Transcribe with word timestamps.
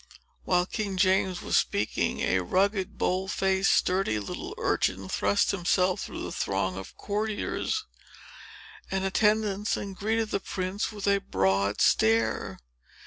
While 0.45 0.65
King 0.65 0.97
James 0.97 1.43
was 1.43 1.57
speaking, 1.57 2.21
a 2.21 2.39
rugged, 2.39 2.97
bold 2.97 3.31
faced, 3.31 3.69
sturdy 3.71 4.17
little 4.17 4.55
urchin 4.57 5.07
thrust 5.07 5.51
himself 5.51 6.01
through 6.01 6.23
the 6.23 6.31
throng 6.31 6.75
of 6.75 6.97
courtiers 6.97 7.85
and 8.89 9.05
attendants, 9.05 9.77
and 9.77 9.95
greeted 9.95 10.31
the 10.31 10.39
prince 10.39 10.91
with 10.91 11.05
a 11.07 11.19
broad 11.19 11.81
stare. 11.81 12.57